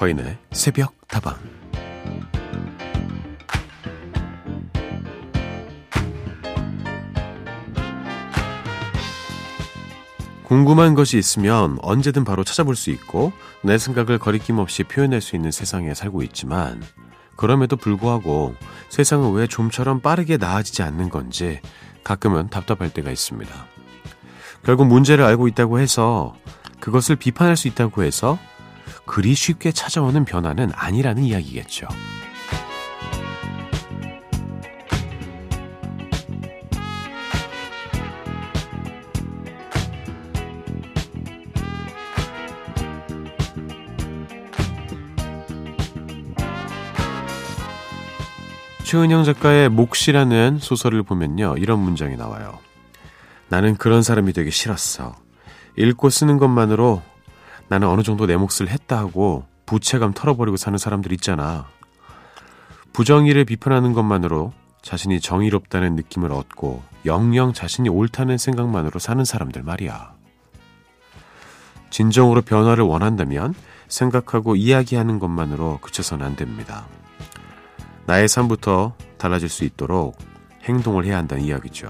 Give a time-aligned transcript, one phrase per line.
[0.00, 1.36] 서인의 새벽 다방
[10.44, 15.50] 궁금한 것이 있으면 언제든 바로 찾아볼 수 있고 내 생각을 거리낌 없이 표현할 수 있는
[15.50, 16.82] 세상에 살고 있지만
[17.36, 18.54] 그럼에도 불구하고
[18.88, 21.60] 세상은 왜 좀처럼 빠르게 나아지지 않는 건지
[22.04, 23.52] 가끔은 답답할 때가 있습니다.
[24.64, 26.34] 결국 문제를 알고 있다고 해서
[26.80, 28.38] 그것을 비판할 수 있다고 해서
[29.04, 31.88] 그리 쉽게 찾아오는 변화는 아니라는 이야기겠죠.
[48.90, 51.54] 최은영 작가의 몫이라는 소설을 보면요.
[51.58, 52.58] 이런 문장이 나와요.
[53.48, 55.14] 나는 그런 사람이 되기 싫었어.
[55.76, 57.00] 읽고 쓰는 것만으로
[57.70, 61.68] 나는 어느 정도 내 몫을 했다 하고 부채감 털어버리고 사는 사람들 있잖아.
[62.92, 70.14] 부정의를 비판하는 것만으로 자신이 정의롭다는 느낌을 얻고 영영 자신이 옳다는 생각만으로 사는 사람들 말이야.
[71.90, 73.54] 진정으로 변화를 원한다면
[73.86, 76.88] 생각하고 이야기하는 것만으로 그쳐서는 안 됩니다.
[78.06, 80.18] 나의 삶부터 달라질 수 있도록
[80.64, 81.88] 행동을 해야 한다는 이야기죠.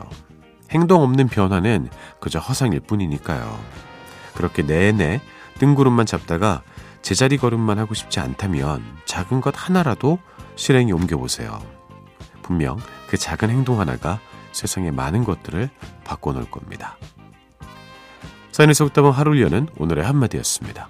[0.71, 1.89] 행동 없는 변화는
[2.21, 3.59] 그저 허상일 뿐이니까요.
[4.35, 5.23] 그렇게 내내
[5.61, 6.63] 뜬구름만 잡다가
[7.03, 10.19] 제자리 걸음만 하고 싶지 않다면 작은 것 하나라도
[10.57, 11.61] 실행에 옮겨보세요.
[12.43, 14.21] 분명 그 작은 행동 하나가
[14.53, 15.69] 세상의 많은 것들을
[16.05, 16.97] 바꿔놓을 겁니다.
[18.53, 20.89] 사인에서 웃다방 하루를 여는 오늘의 한마디였습니다.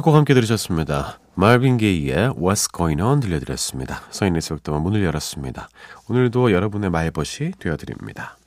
[0.00, 1.18] 첫 곡 함께 들으셨습니다.
[1.34, 4.00] 마빈 게이의 What's Going On 들려드렸습니다.
[4.10, 5.68] 서인의 속도만 문을 열었습니다.
[6.08, 8.38] 오늘도 여러분의 말벗이 되어드립니다.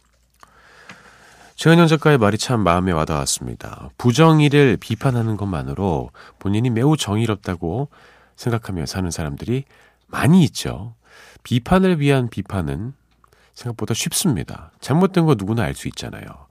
[1.55, 3.91] 최은영 작가의 말이 참 마음에 와닿았습니다.
[3.99, 6.09] 부정의를 비판하는 것만으로
[6.39, 7.89] 본인이 매우 정의롭다고
[8.35, 9.65] 생각하며 사는 사람들이
[10.07, 10.95] 많이 있죠.
[11.43, 12.93] 비판을 위한 비판은
[13.53, 14.71] 생각보다 쉽습니다.
[14.79, 16.42] 잘못된 거 누구나 알 수 있잖아요.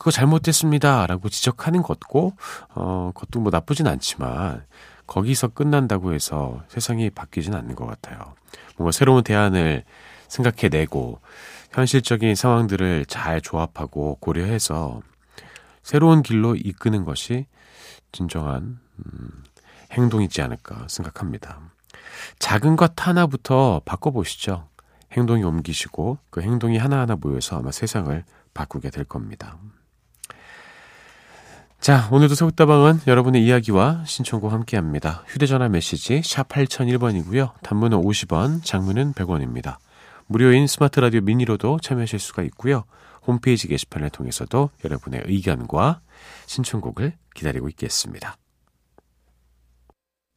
[0.00, 1.06] 그거 잘못됐습니다.
[1.06, 2.32] 라고 지적하는 것고,
[2.70, 4.64] 어, 그것도 뭐 나쁘진 않지만,
[5.06, 8.18] 거기서 끝난다고 해서 세상이 바뀌진 않는 것 같아요.
[8.78, 9.84] 뭔가 새로운 대안을
[10.26, 11.20] 생각해내고,
[11.72, 15.02] 현실적인 상황들을 잘 조합하고 고려해서
[15.82, 17.44] 새로운 길로 이끄는 것이
[18.10, 19.44] 진정한, 음,
[19.92, 21.60] 행동이지 않을까 생각합니다.
[22.38, 24.66] 작은 것 하나부터 바꿔보시죠.
[25.12, 28.24] 행동이 옮기시고 그 행동이 하나하나 모여서 아마 세상을
[28.54, 29.58] 바꾸게 될 겁니다.
[31.80, 35.24] 자, 오늘도 새우다방은 여러분의 이야기와 신청곡 함께 합니다.
[35.28, 37.54] 휴대전화 메시지 샵 8001번이고요.
[37.62, 39.78] 단문은 50원, 장문은 100원입니다.
[40.26, 42.84] 무료인 스마트 라디오 미니로도 참여하실 수가 있고요.
[43.26, 46.02] 홈페이지 게시판을 통해서도 여러분의 의견과
[46.44, 48.36] 신청곡을 기다리고 있겠습니다.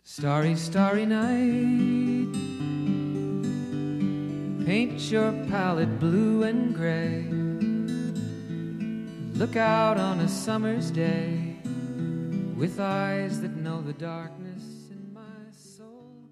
[0.06, 2.40] Starry, starry night.
[4.66, 7.53] Paint your palette blue and gray.
[9.36, 11.58] Look out on a summer's day
[12.56, 16.30] with eyes that know the darkness in my soul,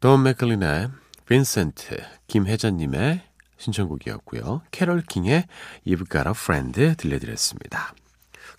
[0.00, 0.88] 돈 맥클린의
[1.28, 3.20] 빈센트, 김혜전님의
[3.58, 4.62] 신청곡이었고요.
[4.70, 5.44] 캐럴 킹의
[5.86, 7.94] You've Got a Friend 들려드렸습니다.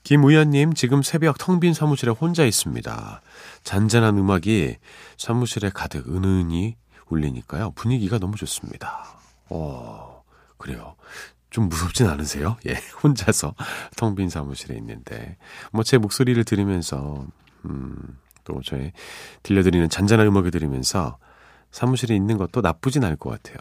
[0.04, 3.22] 김우연님, 지금 새벽 텅 빈 사무실에 혼자 있습니다.
[3.64, 4.78] 잔잔한 음악이
[5.18, 6.76] 사무실에 가득 은은히
[7.12, 7.72] 울리니까요.
[7.72, 9.06] 분위기가 너무 좋습니다.
[9.50, 10.24] 어,
[10.58, 10.96] 그래요.
[11.50, 12.58] 좀 무섭진 않으세요?
[12.68, 13.54] 예, 혼자서
[13.98, 15.38] 텅 빈 사무실에 있는데.
[15.72, 17.26] 뭐 제 목소리를 들으면서,
[17.66, 17.96] 음,
[18.44, 18.94] 또 저의
[19.44, 21.18] 들려드리는 잔잔한 음악을 들으면서
[21.72, 23.58] 사무실에 있는 것도 나쁘진 않을 것 같아요.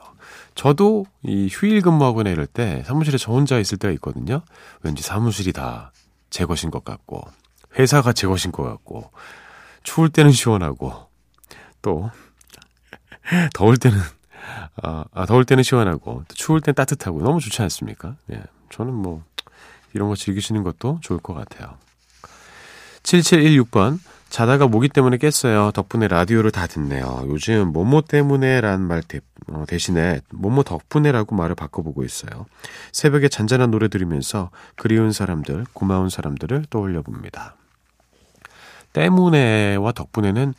[0.54, 4.42] 저도 이 휴일 근무하거나 이럴 때 사무실에 저 혼자 있을 때가 있거든요.
[4.82, 5.92] 왠지 사무실이 다
[6.30, 7.22] 제 것인 것 같고,
[7.78, 9.10] 회사가 제 것인 것 같고,
[9.82, 10.92] 추울 때는 시원하고,
[11.82, 12.08] 또
[13.54, 13.98] 더울 때는
[14.82, 18.16] 아, 아, 더울 때는 시원하고 추울 땐 따뜻하고 너무 좋지 않습니까?
[18.32, 18.42] 예.
[18.70, 19.22] 저는 뭐
[19.92, 21.76] 이런 거 즐기시는 것도 좋을 것 같아요.
[23.02, 23.98] 7716번
[24.28, 25.72] 자다가 모기 때문에 깼어요.
[25.72, 27.24] 덕분에 라디오를 다 듣네요.
[27.26, 32.46] 요즘 뭐뭐 때문에란 말 대, 어, 대신에 뭐뭐 덕분에라고 말을 바꿔보고 있어요.
[32.92, 37.56] 새벽에 잔잔한 노래 들으면서 그리운 사람들, 고마운 사람들을 떠올려 봅니다.
[38.92, 40.54] 때문에와 덕분에는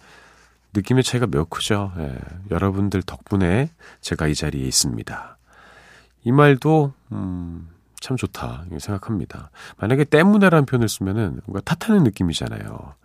[0.74, 1.92] 느낌의 차이가 몇 크죠.
[1.98, 2.18] 예,
[2.50, 3.70] 여러분들 덕분에
[4.02, 5.38] 제가 이 자리에 있습니다.
[6.24, 7.70] 이 말도 음,
[8.00, 9.52] 참 좋다 생각합니다.
[9.78, 12.96] 만약에 때문에라는 표현을 쓰면은 뭔가 탓하는 느낌이잖아요.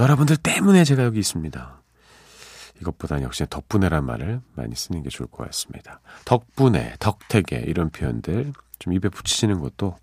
[0.00, 1.80] 여러분들 때문에 제가 여기 있습니다.
[2.80, 6.00] 이것보다는 역시 덕분에란 말을 많이 쓰는 게 좋을 것 같습니다.
[6.24, 9.96] 덕분에, 덕택에 이런 표현들 좀 입에 붙이시는 것도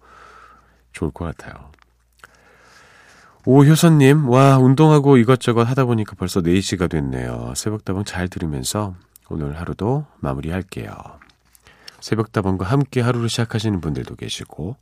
[0.92, 1.72] 좋을 것 같아요.
[3.48, 7.54] 오효선님, 와, 운동하고 이것저것 하다 보니까 벌써 4시가 됐네요.
[7.56, 8.96] 새벽다방 잘 들으면서
[9.30, 10.92] 오늘 하루도 마무리할게요.
[12.00, 14.78] 새벽다방과 함께 하루를 시작하시는 분들도 계시고,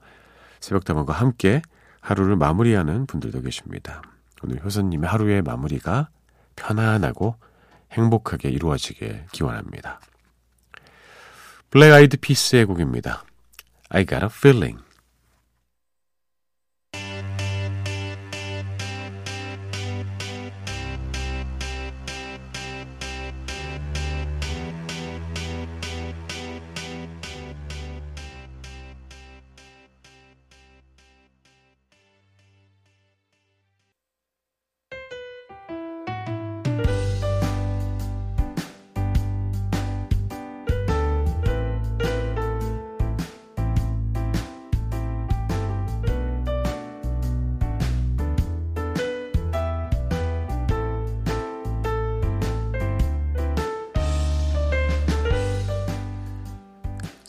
[0.62, 1.62] 새벽다방과 함께
[2.00, 4.02] 하루를 마무리하는 분들도 계십니다.
[4.44, 6.08] 오늘 효선님의 하루의 마무리가
[6.56, 7.36] 편안하고
[7.92, 10.00] 행복하게 이루어지길 기원합니다.
[11.70, 13.26] 블랙 아이드 피스의 곡입니다.
[13.90, 14.83] I got a feeling.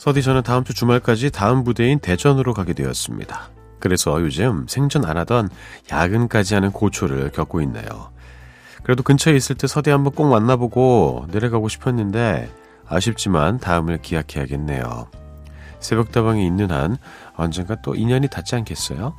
[0.05, 3.49] 서디 저는 다음 주 주말까지 다음 부대인 대전으로 가게 되었습니다.
[3.79, 5.49] 그래서 요즘 생전 안 하던
[5.89, 8.11] 야근까지 하는 고초를 겪고 있네요.
[8.83, 12.51] 그래도 근처에 있을 때 서디 한번 꼭 만나보고 내려가고 싶었는데
[12.87, 15.09] 아쉽지만 다음을 기약해야겠네요.
[15.79, 16.97] 새벽다방에 있는 한
[17.35, 19.15] 언젠가 또 인연이 닿지 않겠어요?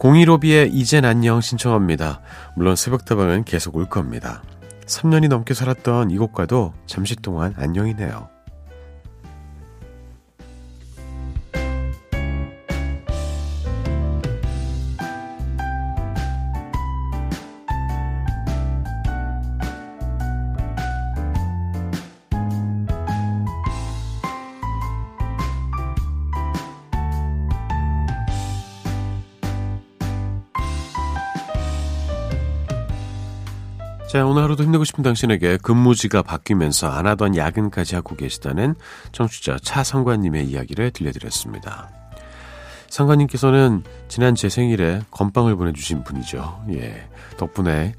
[0.00, 2.22] 015B의 이젠 안녕 신청합니다.
[2.56, 4.42] 물론 새벽다방은 계속 올 겁니다.
[4.86, 8.33] 3년이 넘게 살았던 이곳과도 잠시 동안 안녕이네요.
[34.14, 38.76] 자, 오늘 하루도 힘내고 싶은 당신에게 근무지가 바뀌면서 안 하던 야근까지 하고 계시다는
[39.10, 41.90] 청취자 차상관님의 이야기를 들려드렸습니다.
[42.90, 46.64] 상관님께서는 지난 제 생일에 건빵을 보내주신 분이죠.
[46.74, 47.08] 예.
[47.38, 47.96] 덕분에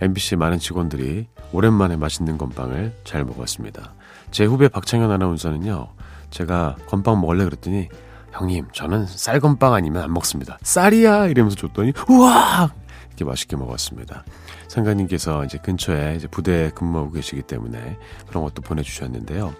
[0.00, 3.92] MBC 많은 직원들이 오랜만에 맛있는 건빵을 잘 먹었습니다.
[4.30, 5.86] 제 후배 박창현 아나운서는요,
[6.30, 7.90] 제가 건빵 먹을래 그랬더니,
[8.32, 10.56] 형님, 저는 쌀건빵 아니면 안 먹습니다.
[10.62, 11.26] 쌀이야!
[11.26, 12.72] 이러면서 줬더니, 우와!
[13.08, 14.24] 이렇게 맛있게 먹었습니다.
[14.72, 19.54] 상관님께서 이제 근처에 이제 부대에 근무하고 계시기 때문에 그런 것도 보내주셨는데요.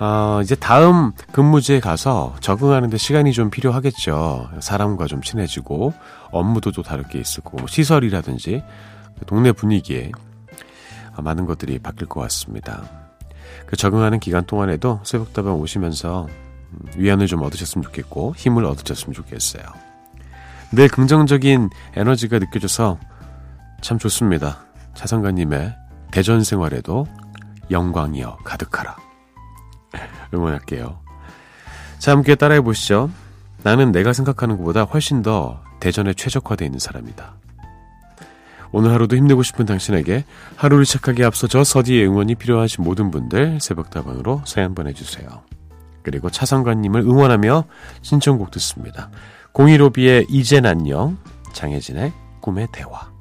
[0.00, 4.50] 어, 이제 다음 근무지에 가서 적응하는데 시간이 좀 필요하겠죠.
[4.60, 5.92] 사람과 좀 친해지고
[6.30, 8.64] 업무도 또 다르게 있을 거고 뭐 시설이라든지
[9.26, 10.10] 동네 분위기에
[11.18, 12.82] 많은 것들이 바뀔 것 같습니다.
[13.66, 16.26] 그 적응하는 기간 동안에도 새벽다방 오시면서
[16.96, 19.62] 위안을 좀 얻으셨으면 좋겠고 힘을 얻으셨으면 좋겠어요.
[20.72, 22.98] 늘 긍정적인 에너지가 느껴져서
[23.84, 24.64] 참 좋습니다.
[24.94, 25.76] 차성관님의
[26.10, 27.06] 대전 생활에도
[27.70, 28.96] 영광이여 가득하라.
[30.32, 31.00] 응원할게요.
[31.98, 33.10] 자, 함께 따라해 보시죠.
[33.62, 37.34] 나는 내가 생각하는 것보다 훨씬 더 대전에 최적화되어 있는 사람이다.
[38.72, 40.24] 오늘 하루도 힘내고 싶은 당신에게
[40.56, 45.28] 하루를 시작하기에 앞서 저 서디의 응원이 필요하신 모든 분들 새벽다방으로 사연 보내주세요.
[46.02, 47.64] 그리고 차성관님을 응원하며
[48.00, 49.10] 신청곡 듣습니다.
[49.52, 51.18] 015B의 이젠 안녕,
[51.52, 53.13] 장혜진의 꿈의 대화.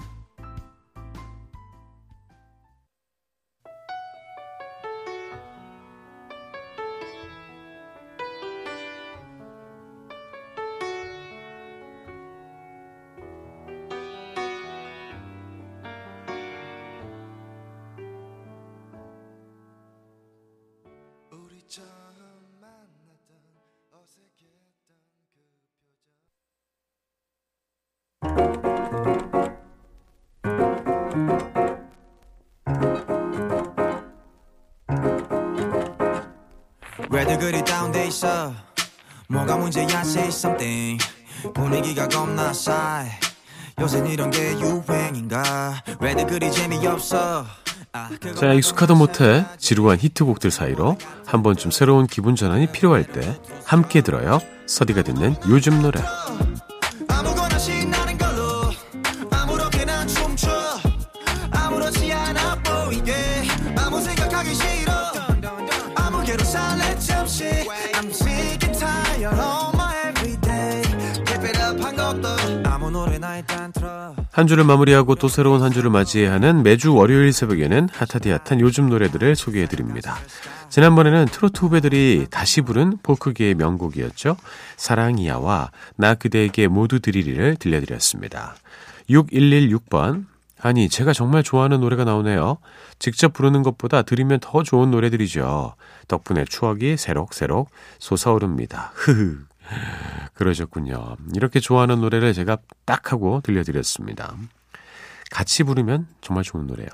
[37.34, 38.54] 왜들 그리 다운돼 있어.
[39.28, 41.04] 뭐가 문제야 say something.
[41.56, 43.10] 분위기가 겁나 싸해.
[43.82, 45.82] 요새 이런 게 유행인가?
[46.00, 47.44] 왜들 그리 재미없어?
[47.92, 48.10] 아,
[48.40, 54.40] 자 익숙하도 못해 지루한 히트곡들 사이로 한 번쯤 새로운 기분 전환이 필요할 때 함께 들어요.
[54.68, 56.02] 서디가 듣는 요즘 노래
[74.34, 78.90] 한 주를 마무리하고 또 새로운 한 주를 맞이해야 하는 매주 월요일 새벽에는 핫하디 핫한 요즘
[78.90, 80.16] 노래들을 소개해드립니다.
[80.70, 84.36] 지난번에는 트로트 후배들이 다시 부른 포크계의 명곡이었죠.
[84.76, 88.56] 사랑이야와 나 그대에게 모두 드리리를 들려드렸습니다.
[89.08, 90.26] 6116번
[90.60, 92.58] 아니 제가 정말 좋아하는 노래가 나오네요.
[92.98, 95.76] 직접 부르는 것보다 들으면 더 좋은 노래들이죠.
[96.08, 98.94] 덕분에 추억이 새록새록 솟아오릅니다.
[98.96, 99.42] 흐흐.
[100.34, 101.18] 그러셨군요.
[101.36, 104.36] 이렇게 좋아하는 노래를 제가 딱 하고 들려드렸습니다.
[105.32, 106.88] 같이 부르면 정말 좋은 노래요.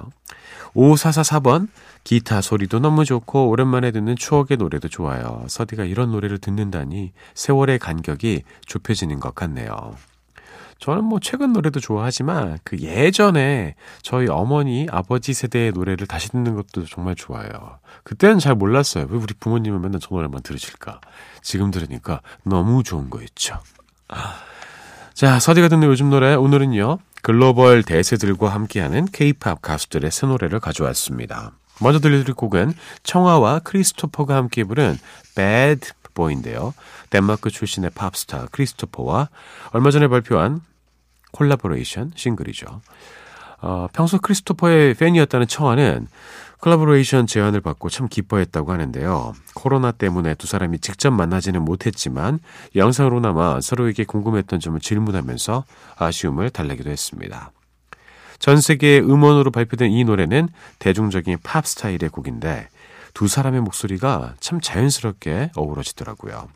[0.74, 1.68] 5444번,
[2.04, 5.44] 기타 소리도 너무 좋고, 오랜만에 듣는 추억의 노래도 좋아요.
[5.48, 9.96] 서디가 이런 노래를 듣는다니, 세월의 간격이 좁혀지는 것 같네요.
[10.80, 16.86] 저는 뭐 최근 노래도 좋아하지만 그 예전에 저희 어머니 아버지 세대의 노래를 다시 듣는 것도
[16.86, 17.80] 정말 좋아요.
[18.04, 19.08] 그때는 잘 몰랐어요.
[19.10, 21.02] 왜 우리 부모님은 맨날 저 노래만 들으실까?
[21.42, 23.60] 지금 들으니까 너무 좋은 거 있죠.
[25.14, 27.00] 자, 서디가 듣는 요즘 노래 오늘은요.
[27.22, 31.52] 글로벌 대세들과 함께하는 케이팝 가수들의 새 노래를 가져왔습니다.
[31.82, 34.98] 먼저 들려드릴 곡은 청하와 크리스토퍼가 함께 부른
[35.36, 36.74] Bad Boy인데요.
[37.10, 39.30] 덴마크 출신의 팝스타 크리스토퍼와
[39.72, 40.62] 얼마 전에 발표한
[41.32, 42.82] 콜라보레이션 싱글이죠.
[43.62, 46.08] 어, 평소 크리스토퍼의 팬이었다는 청하는
[46.60, 49.34] 콜라보레이션 제안을 받고 참 기뻐했다고 하는데요.
[49.54, 52.40] 코로나 때문에 두 사람이 직접 만나지는 못했지만
[52.76, 55.64] 영상으로나마 서로에게 궁금했던 점을 질문하면서
[55.98, 57.52] 아쉬움을 달래기도 했습니다.
[58.40, 62.70] 전 세계 음원으로 발표된 이 노래는 대중적인 팝 스타일의 곡인데
[63.14, 66.48] 두 사람의 목소리가 참 자연스럽게 어우러지더라고요.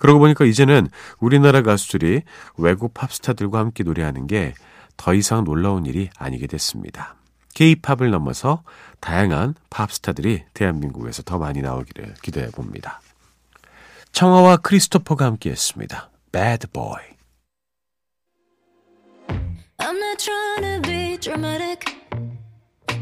[0.00, 0.88] 그러고 보니까 이제는
[1.20, 2.22] 우리나라 가수들이
[2.58, 4.54] 외국 팝스타들과 함께 노래하는 게
[5.00, 7.14] 더 이상 놀라운 일이 아니게 됐습니다.
[7.54, 8.62] K-팝을 넘어서
[9.00, 13.00] 다양한 팝스타들이 대한민국에서 더 많이 나오기를 기대해 봅니다.
[14.12, 16.10] 청아와 크리스토퍼가 함께 했습니다.
[16.32, 17.00] Bad Boy.
[19.78, 21.96] I'm not trying to be dramatic,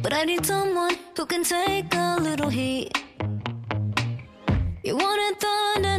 [0.00, 2.92] but I need someone who can take a little heat.
[4.84, 5.97] You wanted thunder,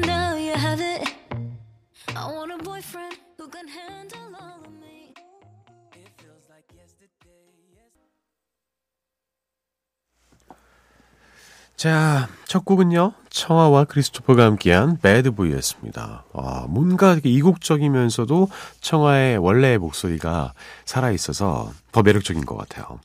[11.78, 13.14] 자, 첫 곡은요.
[13.30, 16.26] 청아와 크리스토퍼가 함께한 배드보이였습니다.
[16.34, 18.50] 아, 뭔가 이국적이면서도
[18.82, 20.52] 청아의 원래의 목소리가
[20.84, 23.00] 살아있어서 더 매력적인 것 같아요.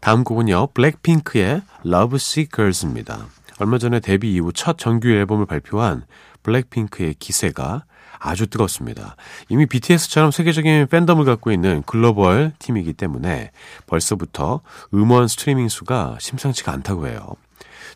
[0.00, 0.68] 다음 곡은요.
[0.68, 3.26] 블랙핑크의 Love Seekers입니다.
[3.58, 6.06] 얼마 전에 데뷔 이후 첫 정규 앨범을 발표한
[6.42, 7.84] 블랙핑크의 기세가
[8.20, 9.16] 아주 뜨겁습니다.
[9.48, 13.50] 이미 BTS처럼 세계적인 팬덤을 갖고 있는 글로벌 팀이기 때문에
[13.86, 14.60] 벌써부터
[14.94, 17.34] 음원 스트리밍 수가 심상치가 않다고 해요.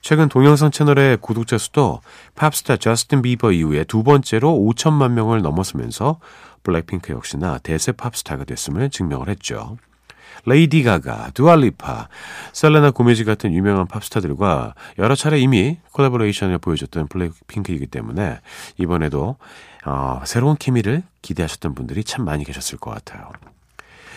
[0.00, 2.00] 최근 동영상 채널의 구독자 수도
[2.34, 6.18] 팝스타 저스틴 비버 이후에 두 번째로 5천만 명을 넘어서면서
[6.62, 9.76] 블랙핑크 역시나 대세 팝스타가 됐음을 증명을 했죠.
[10.46, 12.08] 레이디 가가, 두아 리파,
[12.52, 18.40] 셀레나 고메즈 같은 유명한 팝스타들과 여러 차례 이미 collaboration을 보여줬던 블랙핑크이기 때문에
[18.78, 19.36] 이번에도
[19.84, 23.30] 어, 새로운 케미를 기대하셨던 분들이 참 많이 계셨을 것 같아요.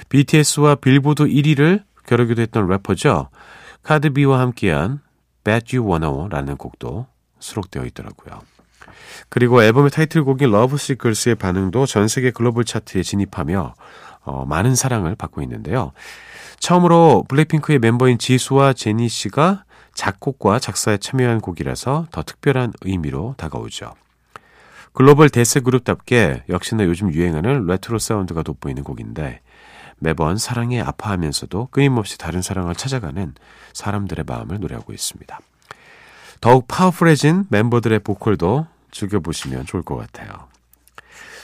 [0.10, 3.30] BTS와 빌보드 1위를 겨루기도 했던 래퍼죠.
[3.84, 5.02] 카디비와 함께한
[5.44, 7.08] Bet You Wanna Know라는 곡도
[7.40, 8.42] 수록되어 있더라고요.
[9.30, 13.74] 그리고 앨범의 타이틀곡인 Lovesick Girls의 반응도 전 세계 글로벌 차트에 진입하며
[14.24, 15.92] 어, 많은 사랑을 받고 있는데요.
[16.60, 23.94] 처음으로 블랙핑크의 멤버인 지수와 제니 씨가 작곡과 작사에 참여한 곡이라서 더 특별한 의미로 다가오죠.
[24.98, 29.42] 글로벌 대세 그룹답게 역시나 요즘 유행하는 레트로 사운드가 돋보이는 곡인데
[30.00, 33.36] 매번 사랑에 아파하면서도 끊임없이 다른 사랑을 찾아가는
[33.74, 35.40] 사람들의 마음을 노래하고 있습니다.
[36.42, 40.48] 더욱 파워풀해진 멤버들의 보컬도 즐겨보시면 좋을 것 같아요.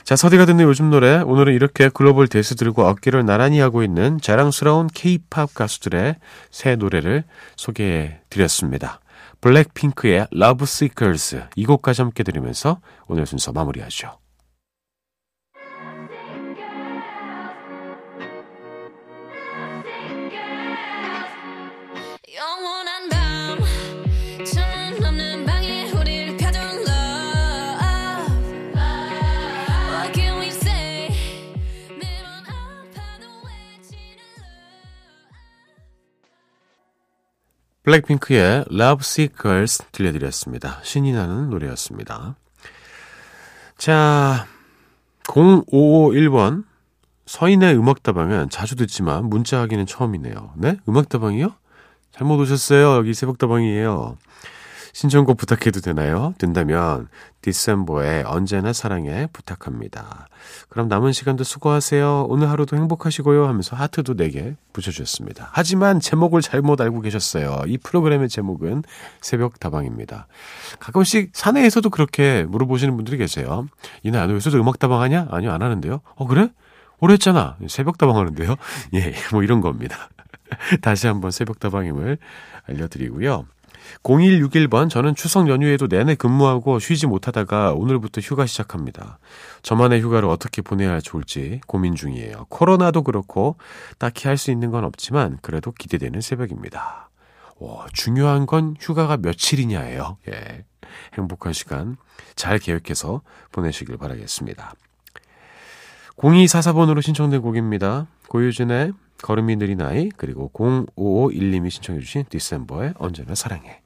[0.03, 1.19] 자, 서디가 듣는 요즘 노래.
[1.19, 6.15] 오늘은 이렇게 글로벌 대수들과 어깨를 나란히 하고 있는 자랑스러운 케이팝 가수들의
[6.49, 7.23] 새 노래를
[7.55, 8.99] 소개해 드렸습니다.
[9.43, 14.22] 블랙핑크의 Love Seekers 이 곡까지 함께 들으면서 오늘 순서 마무리하죠.
[37.83, 40.79] 블랙핑크의 Love Seekers 들려드렸습니다.
[40.83, 42.35] 신이 나는 노래였습니다.
[43.77, 44.47] 자,
[45.23, 46.63] 0551번.
[47.25, 50.53] 서인의 음악다방은 자주 듣지만 문자하기는 처음이네요.
[50.57, 50.77] 네?
[50.87, 51.53] 음악다방이요?
[52.11, 52.95] 잘못 오셨어요.
[52.95, 54.17] 여기 새벽다방이에요.
[54.93, 56.35] 신청곡 부탁해도 되나요?
[56.37, 57.07] 된다면
[57.41, 60.27] 디셈버의 언제나 사랑해 부탁합니다.
[60.69, 62.27] 그럼 남은 시간도 수고하세요.
[62.29, 65.49] 오늘 하루도 행복하시고요 하면서 하트도 4개 붙여주셨습니다.
[65.51, 67.63] 하지만 제목을 잘못 알고 계셨어요.
[67.65, 68.83] 이 프로그램의 제목은
[69.19, 70.27] 새벽 다방입니다.
[70.79, 73.67] 가끔씩 사내에서도 그렇게 물어보시는 분들이 계세요.
[74.03, 75.27] 이나 너 요새도 음악 다방 하냐?
[75.31, 76.01] 아니요 안 하는데요.
[76.15, 76.49] 어 그래?
[76.99, 77.57] 오래 했잖아.
[77.67, 78.55] 새벽 다방 하는데요.
[78.93, 80.09] 예, 뭐 이런 겁니다.
[80.81, 82.19] 다시 한번 새벽 다방임을
[82.67, 83.47] 알려드리고요.
[84.03, 89.19] 0161번, 저는 추석 연휴에도 내내 근무하고 쉬지 못하다가 오늘부터 휴가 시작합니다.
[89.61, 92.45] 저만의 휴가를 어떻게 보내야 좋을지 고민 중이에요.
[92.49, 93.57] 코로나도 그렇고
[93.97, 97.09] 딱히 할 수 있는 건 없지만 그래도 기대되는 새벽입니다.
[97.59, 100.17] 와, 중요한 건 휴가가 며칠이냐예요.
[100.29, 100.65] 예.
[101.13, 101.95] 행복한 시간
[102.35, 103.21] 잘 계획해서
[103.51, 104.73] 보내시길 바라겠습니다.
[106.23, 108.07] 0244번으로 신청된 곡입니다.
[108.29, 113.82] 고유진의 걸음이 느린 아이 그리고 0551님이 신청해 주신 디셈버의 언제나 사랑해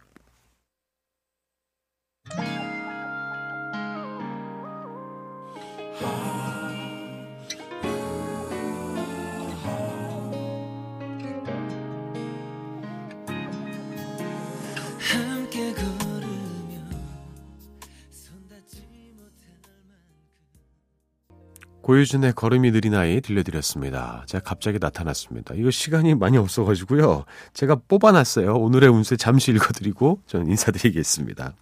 [21.88, 24.26] 고유준의 걸음이 느린 아이 들려드렸습니다.
[24.26, 25.54] 제가 갑자기 나타났습니다.
[25.56, 27.24] 이거 시간이 많이 없어가지고요.
[27.54, 28.56] 제가 뽑아놨어요.
[28.56, 31.54] 오늘의 운세 잠시 읽어드리고 저는 인사드리겠습니다.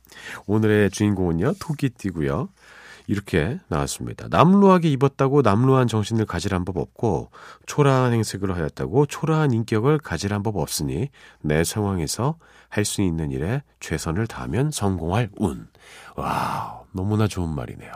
[0.48, 2.50] 오늘의 주인공은요, 토끼띠고요.
[3.05, 4.25] 이렇게 나왔습니다.
[4.32, 7.29] 남루하게 입었다고 남루한 정신을 가지란 법 없고
[7.67, 11.10] 초라한 행색을 하였다고 초라한 인격을 가지란 법 없으니
[11.41, 12.38] 내 상황에서
[12.70, 15.68] 할 수 있는 일에 최선을 다하면 성공할 운.
[16.16, 17.92] 와우, 너무나 좋은 말이네요.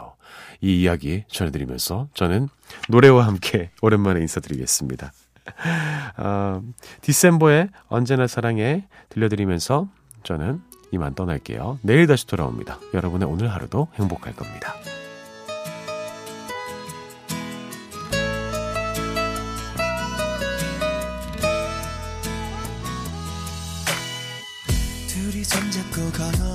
[0.62, 2.50] 이 이야기 전해드리면서 저는
[2.90, 5.14] 노래와 함께 오랜만에 인사드리겠습니다.
[6.18, 6.62] 어,
[7.02, 9.88] 디셈버의 언제나 사랑해 들려드리면서
[10.24, 11.80] 저는 이만 떠날게요.
[11.82, 12.80] 내일 다시 돌아옵니다.
[12.94, 14.76] 여러분의 오늘 하루도 행복할 겁니다.
[25.08, 26.49] 둘이 손잡고 때